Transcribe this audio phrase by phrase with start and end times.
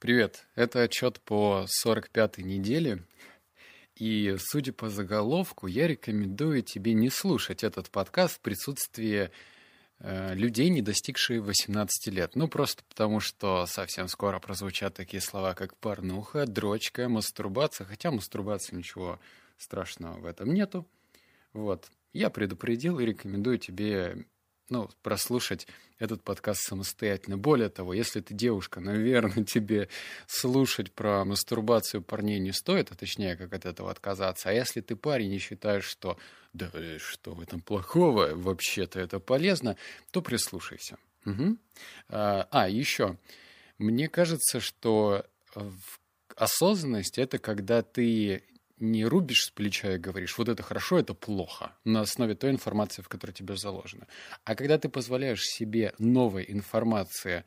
[0.00, 3.04] Привет, это отчет по 45-й неделе.
[3.96, 9.30] И, судя по заголовку, я рекомендую тебе не слушать этот подкаст в присутствии
[9.98, 12.34] э, людей, не достигших 18 лет.
[12.34, 17.86] Ну, просто потому, что совсем скоро прозвучат такие слова, как порнуха, дрочка, мастурбация.
[17.86, 19.20] Хотя мастурбации ничего
[19.58, 20.88] страшного в этом нету.
[21.52, 21.90] Вот.
[22.14, 24.24] Я предупредил и рекомендую тебе
[24.70, 25.66] ну, прослушать
[25.98, 27.36] этот подкаст самостоятельно.
[27.36, 29.88] Более того, если ты девушка, наверное, тебе
[30.26, 34.48] слушать про мастурбацию парней не стоит, а точнее, как от этого отказаться.
[34.48, 36.16] А если ты парень и считаешь, что
[36.52, 39.76] да что в этом плохого, вообще-то это полезно,
[40.10, 40.96] то прислушайся.
[41.26, 41.56] Угу.
[42.08, 43.16] А, а, еще.
[43.78, 45.24] Мне кажется, что
[46.36, 48.42] осознанность— это когда ты
[48.80, 53.02] не рубишь с плеча и говоришь, вот это хорошо, это плохо, на основе той информации,
[53.02, 54.06] в которой тебе заложено.
[54.44, 57.44] А когда ты позволяешь себе новой информации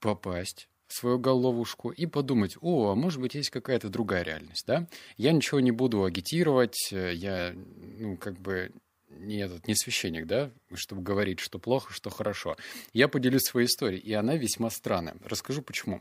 [0.00, 4.88] попасть в свою головушку и подумать, о, а может быть, есть какая-то другая реальность, да?
[5.16, 8.72] Я ничего не буду агитировать, я, ну, как бы
[9.08, 12.56] не этот, не священник, да, чтобы говорить, что плохо, что хорошо.
[12.92, 15.16] Я поделюсь своей историей, и она весьма странная.
[15.24, 16.00] Расскажу, почему.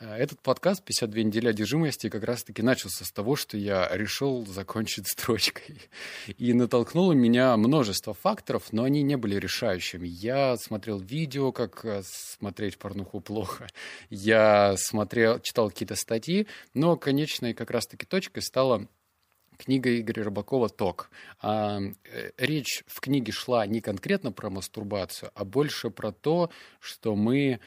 [0.00, 5.08] Э, этот подкаст «52 недели одержимости» как раз-таки начался с того, что я решил закончить
[5.08, 5.80] строчкой.
[6.38, 10.08] И натолкнуло меня множество факторов, но они не были решающими.
[10.08, 13.68] Я смотрел видео, как э, смотреть порнуху плохо.
[14.10, 18.88] Я смотрел, читал какие-то статьи, но конечной как раз-таки точкой стала
[19.58, 21.10] книга Игоря Рыбакова «Ток».
[21.40, 27.14] А, э, речь в книге шла не конкретно про мастурбацию, а больше про то, что
[27.14, 27.60] мы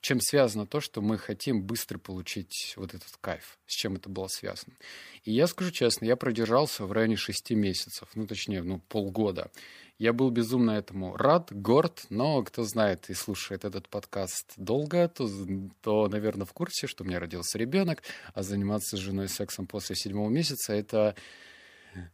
[0.00, 4.26] чем связано то, что мы хотим быстро получить вот этот кайф, с чем это было
[4.26, 4.74] связано.
[5.24, 9.50] И я скажу честно, я продержался в районе шести месяцев, ну, точнее, ну, полгода.
[9.96, 15.28] Я был безумно этому рад, горд, но кто знает и слушает этот подкаст долго, то,
[15.82, 18.02] то, наверное, в курсе, что у меня родился ребенок,
[18.34, 21.14] а заниматься с женой сексом после седьмого месяца— это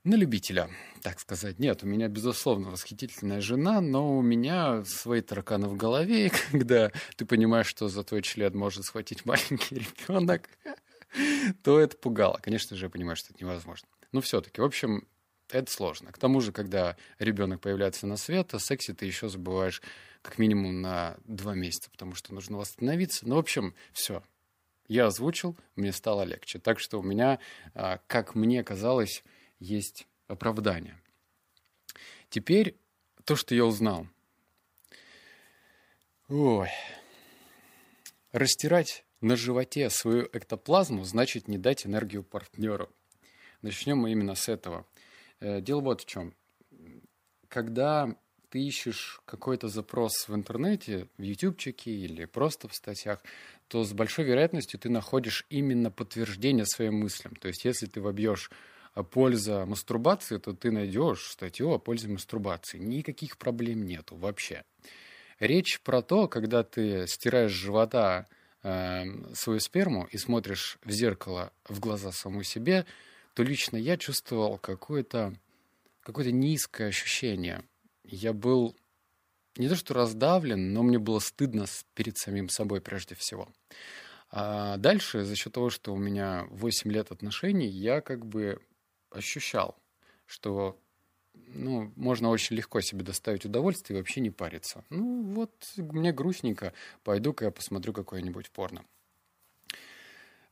[0.05, 0.71] на любителя,
[1.03, 1.59] так сказать.
[1.59, 6.91] Нет, у меня, безусловно, восхитительная жена, но у меня свои тараканы в голове, и когда
[7.17, 10.49] ты понимаешь, что за твой член может схватить маленький ребенок,
[11.63, 12.39] то это пугало.
[12.43, 13.89] Конечно же, я понимаю, что это невозможно.
[14.13, 15.07] Но все-таки, в общем,
[15.49, 16.13] это сложно.
[16.13, 19.83] К тому же, когда ребенок появляется на свет, о сексе ты еще забываешь
[20.23, 23.27] как минимум на два месяца, потому что нужно восстановиться.
[23.27, 24.23] Ну, в общем, все.
[24.87, 26.59] Я озвучил, мне стало легче.
[26.59, 27.39] Так что у меня,
[27.75, 29.23] а, как мне казалось,
[29.61, 31.01] есть оправдание.
[32.29, 32.77] Теперь
[33.25, 34.07] то, что я узнал.
[36.29, 36.69] Ой.
[38.33, 42.91] Растирать на животе свою эктоплазму значит не дать энергию партнеру.
[43.63, 44.87] Начнем мы именно с этого.
[45.41, 46.35] Э, дело вот в чем.
[47.49, 48.17] Когда
[48.49, 53.23] ты ищешь какой-то запрос в интернете, в ютубчике или просто в статьях,
[53.69, 57.37] то с большой вероятностью ты находишь именно подтверждение своим мыслям.
[57.37, 58.51] То есть, если ты вобьешь
[58.95, 62.79] польза мастурбации, то ты найдешь статью о пользе мастурбации.
[62.79, 64.65] Никаких проблем нету вообще.
[65.39, 68.29] Речь про то, когда ты стираешь живота
[68.63, 72.85] э, свою сперму и смотришь в зеркало в глаза саму себе,
[73.35, 75.35] то лично я чувствовал какое-то
[76.03, 77.63] какое низкое ощущение.
[78.05, 78.77] Я был
[79.57, 83.49] не то что раздавлен, но мне было стыдно перед самим собой прежде всего.
[84.31, 88.61] А дальше, за счет того, что у меня 8 лет отношений, я как бы
[89.11, 89.77] ощущал,
[90.27, 90.79] что
[91.35, 94.85] ну, можно очень легко себе доставить удовольствие и вообще не париться.
[94.91, 96.73] Ну, вот мне грустненько,
[97.03, 98.85] пойду-ка я посмотрю какое-нибудь порно.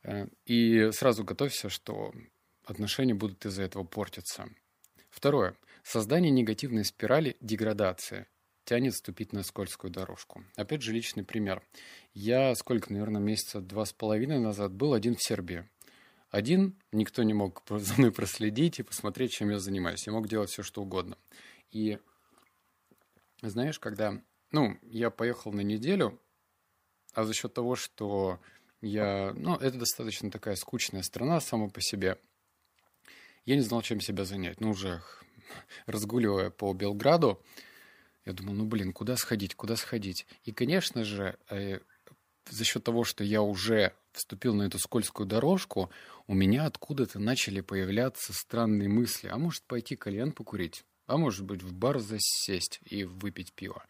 [0.02, 2.12] Э, и сразу готовься, что
[2.64, 4.48] отношения будут из-за этого портиться.
[5.10, 5.54] Второе.
[5.82, 8.26] Создание негативной спирали деградации
[8.64, 10.44] тянет вступить на скользкую дорожку.
[10.54, 11.62] Опять же, личный пример.
[12.12, 15.66] Я сколько, наверное, месяца два с половиной назад был один в Сербии
[16.31, 20.06] один, никто не мог за мной проследить и посмотреть, чем я занимаюсь.
[20.06, 21.16] Я мог делать все, что угодно.
[21.71, 21.99] И
[23.43, 24.21] знаешь, когда...
[24.50, 26.19] Ну, я поехал на неделю,
[27.12, 28.41] а за счет того, что
[28.81, 29.32] я...
[29.37, 32.19] Ну, это достаточно такая скучная страна сама по себе.
[33.44, 34.61] Я не знал, чем себя занять.
[34.61, 35.02] Ну, уже
[35.87, 37.43] разгуливая по Белграду,
[38.25, 40.26] я думал, ну, блин, куда сходить, куда сходить?
[40.44, 41.81] И, конечно же, э,
[42.50, 45.91] за счет того, что я уже вступил на эту скользкую дорожку,
[46.26, 49.29] у меня откуда-то начали появляться странные мысли.
[49.29, 50.85] А может пойти кальян покурить?
[51.06, 53.85] А может быть в бар засесть и выпить пиво?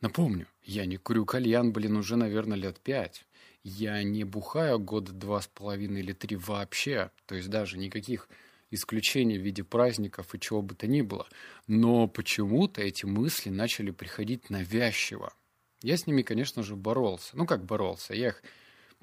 [0.00, 3.24] Напомню, я не курю кальян, блин, уже, наверное, лет пять.
[3.62, 7.10] Я не бухаю года два с половиной или три вообще.
[7.24, 8.28] То есть даже никаких
[8.70, 11.26] исключений в виде праздников и чего бы то ни было.
[11.66, 15.32] Но почему-то эти мысли начали приходить навязчиво.
[15.80, 17.36] Я с ними, конечно же, боролся.
[17.36, 18.14] Ну, как боролся?
[18.14, 18.42] Я их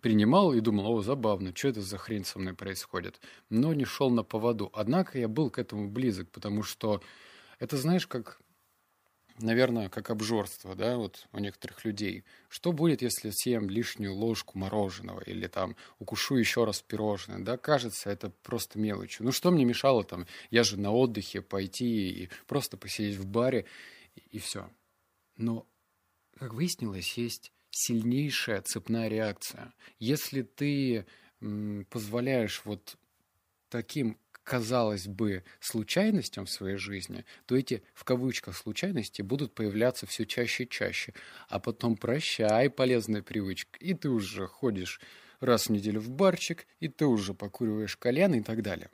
[0.01, 4.09] принимал и думал, о, забавно, что это за хрень со мной происходит, но не шел
[4.09, 4.69] на поводу.
[4.73, 7.01] Однако я был к этому близок, потому что
[7.59, 8.41] это, знаешь, как
[9.39, 12.23] наверное, как обжорство, да, вот у некоторых людей.
[12.49, 18.09] Что будет, если съем лишнюю ложку мороженого или там укушу еще раз пирожное, да, кажется,
[18.09, 19.25] это просто мелочью.
[19.25, 23.65] Ну, что мне мешало там, я же на отдыхе пойти и просто посидеть в баре,
[24.15, 24.69] и, и все.
[25.37, 25.65] Но,
[26.37, 29.73] как выяснилось, есть сильнейшая цепная реакция.
[29.99, 31.05] Если ты
[31.89, 32.97] позволяешь вот
[33.69, 40.25] таким казалось бы, случайностям в своей жизни, то эти, в кавычках, случайности будут появляться все
[40.25, 41.13] чаще и чаще.
[41.47, 44.99] А потом прощай полезная привычка, и ты уже ходишь
[45.39, 48.89] раз в неделю в барчик, и ты уже покуриваешь кальян и так далее.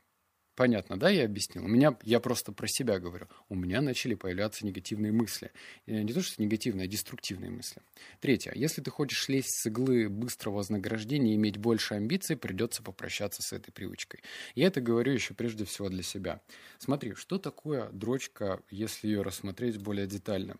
[0.58, 1.66] Понятно, да, я объяснил?
[1.66, 3.28] У меня, я просто про себя говорю.
[3.48, 5.52] У меня начали появляться негативные мысли.
[5.86, 7.84] Не то, что негативные, а деструктивные мысли.
[8.22, 8.54] Третье.
[8.56, 13.54] Если ты хочешь лезть с иглы быстрого вознаграждения и иметь больше амбиций, придется попрощаться с
[13.54, 14.22] этой привычкой.
[14.56, 16.42] Я это говорю еще прежде всего для себя.
[16.80, 20.58] Смотри, что такое дрочка, если ее рассмотреть более детально?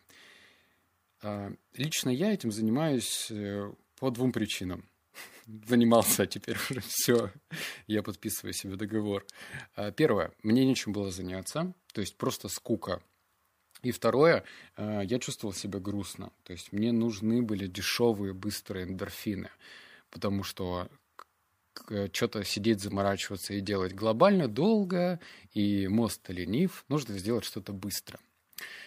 [1.24, 4.88] А, лично я этим занимаюсь э, по двум причинам
[5.46, 7.32] занимался, а теперь уже все,
[7.88, 9.26] я подписываю себе договор.
[9.76, 13.02] А, первое, мне нечем было заняться, то есть просто скука.
[13.84, 14.44] И второе,
[14.76, 19.50] а, я чувствовал себя грустно, то есть мне нужны были дешевые, быстрые эндорфины,
[20.10, 20.90] потому что
[22.12, 25.20] что-то сидеть, заморачиваться и делать глобально долго,
[25.54, 28.20] и мост ленив, нужно сделать что-то быстро.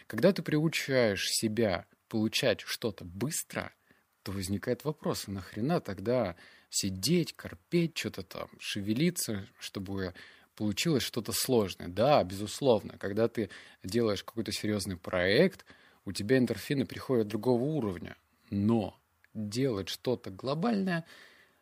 [0.09, 3.73] Когда ты приучаешь себя получать что-то быстро–
[4.23, 6.37] то возникает вопрос, а нахрена тогда
[6.69, 10.15] сидеть, корпеть, что-то там, шевелиться, чтобы
[10.57, 11.89] получилось что-то сложное.
[11.89, 13.51] Да, безусловно, когда ты
[13.83, 15.65] делаешь какой-то серьезный проект,
[16.05, 18.17] у тебя эндорфины приходят другого уровня.
[18.51, 18.99] Но
[19.35, 21.05] делать что-то глобальное,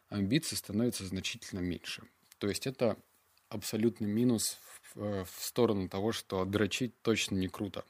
[0.08, 2.02] амбиций становится значительно меньше.
[2.38, 2.96] То есть это
[3.49, 4.58] абсолютный минус
[4.94, 7.84] в, в сторону того, что дрочить точно не круто.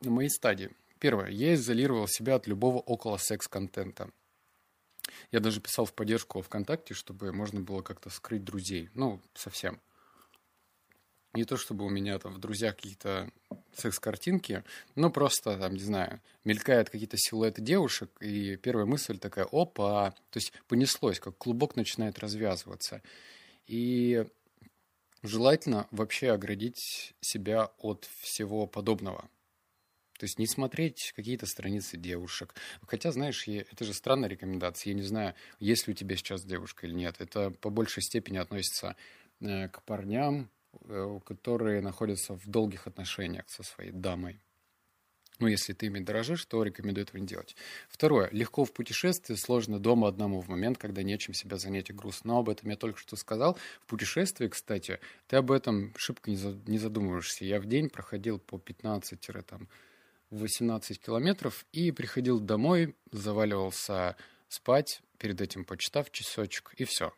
[0.00, 0.70] На моей стадии
[1.00, 1.30] Первое.
[1.30, 4.10] Я изолировал себя от любого около секс-контента.
[5.32, 8.90] Я даже писал в поддержку ВКонтакте, чтобы можно было как-то скрыть друзей.
[8.94, 9.80] Ну, совсем.
[11.32, 13.30] Не то, чтобы у меня там в друзьях какие-то
[13.72, 14.62] секс-картинки,
[14.94, 20.36] но просто, там, не знаю, мелькают какие-то силуэты девушек, и первая мысль такая, опа, то
[20.36, 23.00] есть понеслось, как клубок начинает развязываться.
[23.66, 24.26] И
[25.22, 29.30] желательно вообще оградить себя от всего подобного.
[30.20, 32.54] То есть не смотреть какие-то страницы девушек.
[32.86, 34.90] Хотя, знаешь, это же странная рекомендация.
[34.90, 37.16] Я не знаю, есть ли у тебя сейчас девушка или нет.
[37.20, 38.96] Это по большей степени относится
[39.40, 40.50] э, к парням,
[40.84, 44.42] э, которые находятся в долгих отношениях со своей дамой.
[45.38, 47.56] Ну, если ты ими дорожишь, то рекомендую этого не делать.
[47.88, 48.28] Второе.
[48.30, 52.34] Легко в путешествии, сложно дома одному в момент, когда нечем себя занять и грустно.
[52.34, 53.56] Но об этом я только что сказал.
[53.80, 57.46] В путешествии, кстати, ты об этом шибко не задумываешься.
[57.46, 59.66] Я в день проходил по 15 там,
[60.30, 64.16] 18 километров и приходил домой, заваливался
[64.48, 67.12] спать, перед этим почитав часочек, и все.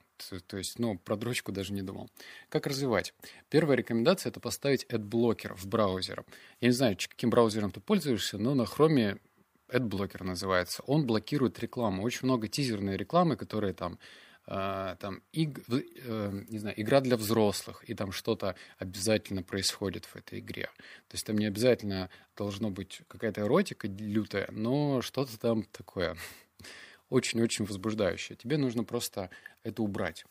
[0.47, 2.09] То есть, ну, про дрочку даже не думал.
[2.49, 3.13] Как развивать?
[3.49, 6.25] Первая рекомендация– это поставить AdBlocker в браузер.
[6.61, 9.21] Я не знаю, каким браузером ты пользуешься, но на Chrome
[9.69, 10.83] AdBlocker называется.
[10.87, 12.03] Он блокирует рекламу.
[12.05, 13.99] Очень много тизерной рекламы, которые там
[14.45, 20.17] а, там, иг, э, не знаю, игра для взрослых, и там что-то обязательно происходит в
[20.17, 20.69] этой игре.
[21.09, 26.17] То есть там не обязательно должно быть какая-то эротика лютая, но что-то там такое
[27.09, 28.37] очень-очень возбуждающее.
[28.37, 29.31] Тебе нужно просто
[29.63, 30.25] это убрать.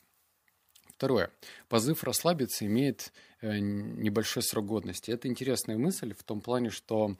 [0.89, 1.31] Второе.
[1.69, 5.09] Позыв расслабиться имеет э, небольшой срок годности.
[5.09, 7.15] Это интересная мысль в том плане, что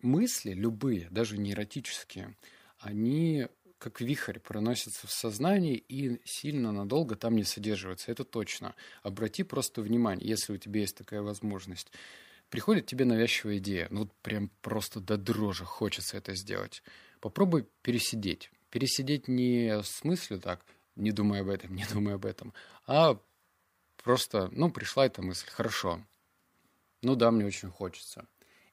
[0.00, 2.34] мысли любые, даже не эротические,
[2.78, 3.46] они
[3.78, 8.10] как вихрь проносится в сознании и сильно надолго там не содерживается.
[8.10, 8.74] Это точно.
[9.02, 11.92] Обрати просто внимание, если у тебя есть такая возможность.
[12.50, 16.82] Приходит тебе навязчивая идея, ну прям просто до дрожи хочется это сделать.
[17.20, 18.50] Попробуй пересидеть.
[18.70, 20.64] Пересидеть не в смысле так,
[20.96, 22.54] не думай об этом, не думай об этом,
[22.86, 23.18] а
[24.02, 26.02] просто, ну, пришла эта мысль, хорошо.
[27.02, 28.26] Ну да, мне очень хочется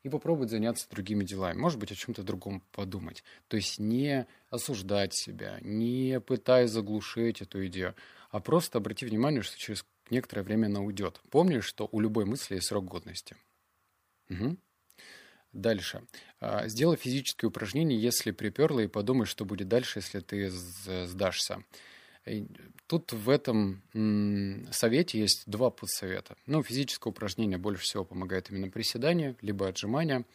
[0.05, 1.57] и попробовать заняться другими делами.
[1.57, 3.23] Может быть, о чем-то другом подумать.
[3.47, 7.95] То есть не осуждать себя, не пытаясь заглушить эту идею,
[8.29, 11.19] а просто обрати внимание, что через некоторое время она уйдет.
[11.31, 13.35] Помни, что у любой мысли есть срок годности.
[14.29, 14.57] Угу.
[15.53, 16.03] Дальше.
[16.39, 21.63] А, сделай физические упражнения, если приперло, и подумай, что будет дальше, если ты сдашься.
[22.87, 23.81] Тут в этом
[24.71, 26.35] совете есть два подсовета.
[26.45, 30.25] Ну, физическое упражнение больше всего помогает именно приседания, либо отжимания.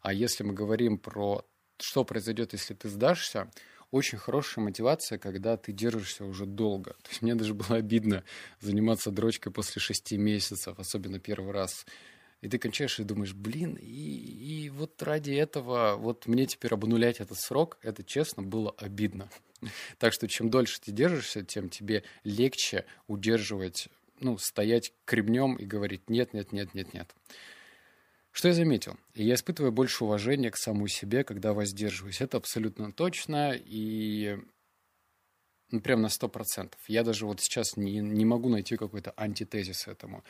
[0.00, 1.44] А если мы говорим про
[1.78, 3.50] что произойдет, если ты сдашься,
[3.90, 6.92] очень хорошая мотивация, когда ты держишься уже долго.
[7.02, 8.24] То есть мне даже было обидно
[8.60, 11.86] заниматься дрочкой после шести месяцев, особенно первый раз.
[12.40, 17.20] И ты кончаешь и думаешь, блин, и, и вот ради этого, вот мне теперь обнулять
[17.20, 19.28] этот срок, это, честно, было обидно.
[19.98, 23.88] Так что чем дольше ты держишься, тем тебе легче удерживать,
[24.20, 27.14] ну, стоять кремнем и говорить нет, нет, нет, нет, нет.
[28.30, 28.96] Что я заметил?
[29.14, 32.20] Я испытываю больше уважения к самому себе, когда воздерживаюсь.
[32.20, 34.38] Это абсолютно точно и
[35.70, 36.80] ну, прям на сто процентов.
[36.88, 40.24] Я даже вот сейчас не, не могу найти какой-то антитезис этому.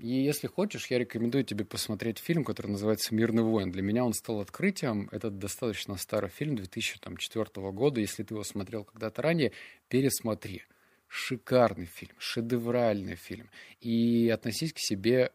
[0.00, 3.72] И если хочешь, я рекомендую тебе посмотреть фильм, который называется «Мирный воин».
[3.72, 5.08] Для меня он стал открытием.
[5.12, 8.00] Это достаточно старый фильм 2004 года.
[8.00, 9.52] Если ты его смотрел когда-то ранее,
[9.88, 10.62] пересмотри.
[11.08, 13.48] Шикарный фильм, шедевральный фильм.
[13.80, 15.32] И относись к себе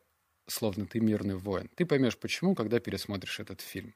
[0.52, 1.70] словно ты мирный воин.
[1.76, 3.96] Ты поймешь почему, когда пересмотришь этот фильм.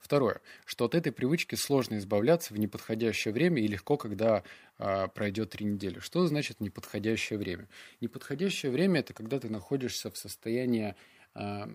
[0.00, 4.42] Второе, что от этой привычки сложно избавляться в неподходящее время и легко, когда
[4.78, 5.98] а, пройдет три недели.
[5.98, 7.68] Что значит неподходящее время?
[8.00, 10.94] Неподходящее время это когда ты находишься в состоянии
[11.34, 11.68] а,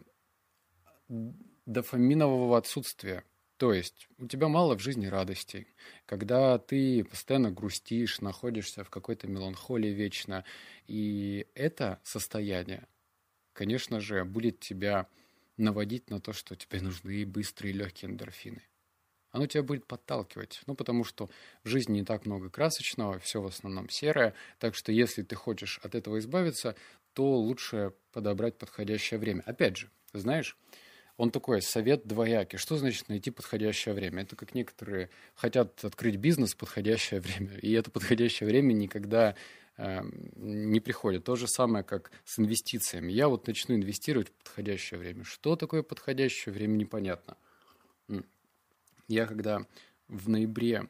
[1.66, 3.24] дофаминового отсутствия.
[3.58, 5.68] То есть у тебя мало в жизни радостей,
[6.06, 10.44] когда ты постоянно грустишь, находишься в какой-то меланхолии вечно.
[10.86, 12.88] И это состояние
[13.58, 15.08] конечно же, будет тебя
[15.58, 18.62] наводить на то, что тебе нужны быстрые и легкие эндорфины.
[19.32, 21.30] Оно тебя будет подталкивать, ну, потому что
[21.64, 25.80] в жизни не так много красочного, все в основном серое, так что если ты хочешь
[25.84, 26.76] от этого избавиться,
[27.14, 29.44] то лучше подобрать подходящее время.
[29.46, 30.58] Опять же, знаешь,
[31.18, 32.58] он такой совет двоякий.
[32.58, 34.22] Что значит найти подходящее время?
[34.22, 39.36] Это как некоторые хотят открыть бизнес в подходящее время, и это подходящее время никогда
[39.77, 41.24] не приходит.
[41.24, 43.12] То же самое, как с инвестициями.
[43.12, 45.24] Я вот начну инвестировать в подходящее время.
[45.24, 47.38] Что такое подходящее время, непонятно.
[49.07, 49.65] Я когда
[50.07, 50.88] в ноябре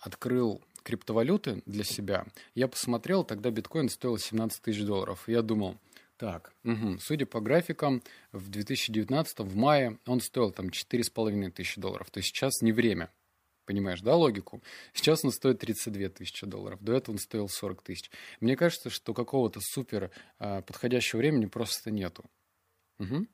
[0.00, 5.24] открыл криптовалюты для себя, я посмотрел, тогда биткоин стоил 17 тысяч долларов.
[5.28, 5.76] Я думал,
[6.16, 8.02] так, угу, судя по графикам,
[8.32, 12.10] в 2019, в мае, он стоил там 4,5 тысячи долларов.
[12.10, 13.10] То есть сейчас не время.
[13.64, 14.62] Понимаешь, да, логику?
[14.92, 18.10] Сейчас он стоит 32 тысячи долларов, до этого он стоил 40 тысяч.
[18.40, 22.24] Мне кажется, что какого-то супер а, подходящего времени просто нету.
[22.98, 23.26] Угу.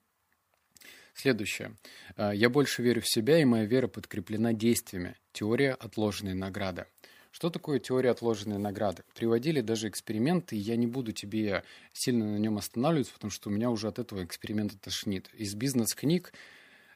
[1.15, 1.77] Следующее.
[2.17, 5.17] А, я больше верю в себя, и моя вера подкреплена действиями.
[5.33, 6.87] Теория отложенной награды.
[7.33, 9.05] Что такое теория отложенной награды?
[9.15, 13.53] Приводили даже эксперименты, и я не буду тебе сильно на нем останавливаться, потому что у
[13.53, 15.29] меня уже от этого эксперимента тошнит.
[15.35, 16.33] Из бизнес-книг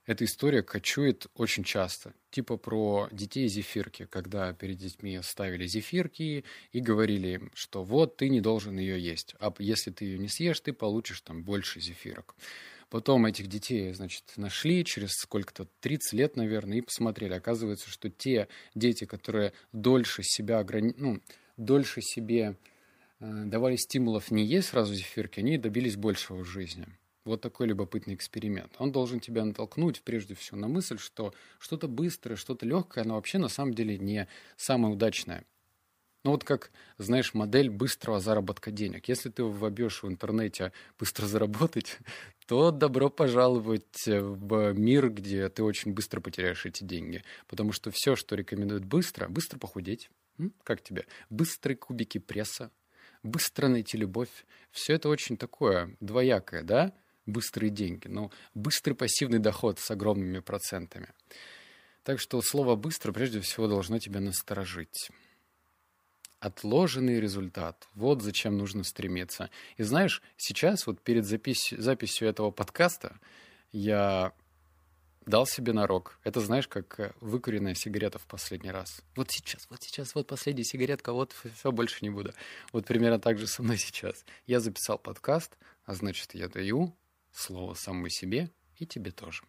[0.06, 2.12] эта история кочует очень часто.
[2.30, 8.28] Типа про детей зефирки, когда перед детьми ставили зефирки и говорили им, что вот ты
[8.28, 12.34] не должен ее есть, а если ты ее не съешь, ты получишь там больше зефирок.
[12.90, 17.32] Потом этих детей, значит, нашли через сколько-то, 30 лет, наверное, и посмотрели.
[17.32, 20.94] Оказывается, что те дети, которые дольше себя ограни...
[20.96, 21.20] ну,
[21.56, 22.56] дольше себе
[23.20, 26.86] э, давали стимулов не есть сразу зефирки, они добились большего в жизни.
[27.24, 28.74] Вот такой любопытный эксперимент.
[28.78, 33.38] Он должен тебя натолкнуть, прежде всего, на мысль, что что-то быстрое, что-то легкое, оно вообще
[33.38, 35.44] на самом деле не самое удачное.
[36.24, 39.08] Ну вот как, знаешь, модель быстрого заработка денег.
[39.08, 41.98] Если ты вобьешь в интернете быстро заработать,
[42.46, 47.22] то добро пожаловать в мир, где ты очень быстро потеряешь эти деньги.
[47.46, 50.10] Потому что все, что рекомендует быстро, быстро похудеть.
[50.62, 51.06] Как тебе?
[51.28, 52.70] Быстрые кубики пресса,
[53.22, 54.46] быстро найти любовь.
[54.70, 56.94] Все это очень такое двоякое, да?
[57.26, 61.08] Быстрые деньги, но быстрый пассивный доход с огромными процентами.
[62.02, 65.10] Так что слово «быстро» прежде всего должно тебя насторожить.
[66.38, 67.88] Отложенный результат.
[67.94, 69.48] Вот зачем нужно стремиться.
[69.78, 73.18] И знаешь, сейчас вот перед запись, записью этого подкаста
[73.72, 74.34] я
[75.24, 76.18] дал себе нарок.
[76.22, 79.00] Это знаешь, как э, выкуренная сигарета в последний раз.
[79.16, 82.34] Вот сейчас, вот сейчас, вот последняя сигаретка, вот все, больше не буду.
[82.72, 84.24] Вот примерно так же со мной сейчас.
[84.46, 86.94] Я записал подкаст, а значит, я даю
[87.34, 89.42] слово самому себе и тебе тоже.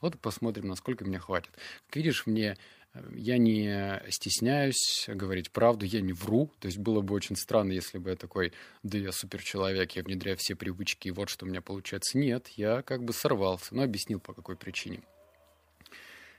[0.00, 1.52] Вот посмотрим, насколько мне хватит.
[1.86, 2.58] Как видишь, мне
[2.92, 6.50] э, я не стесняюсь говорить правду, я не вру.
[6.58, 8.52] То есть было бы очень странно, если бы я такой,
[8.82, 12.18] да я суперчеловек, я внедряю все привычки, и вот что у меня получается.
[12.18, 15.02] Нет, я как бы сорвался, но объяснил, по какой причине.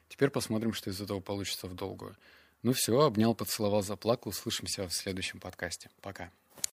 [0.09, 2.15] Теперь посмотрим, что из этого получится в долгую.
[2.61, 4.29] Ну все, обнял, поцеловал, заплакал.
[4.29, 5.89] Услышимся в следующем подкасте.
[6.01, 6.31] Пока.